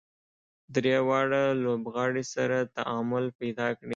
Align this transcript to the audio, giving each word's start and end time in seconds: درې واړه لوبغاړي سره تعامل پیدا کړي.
درې 0.75 0.95
واړه 1.07 1.43
لوبغاړي 1.63 2.23
سره 2.33 2.57
تعامل 2.75 3.25
پیدا 3.39 3.67
کړي. 3.77 3.89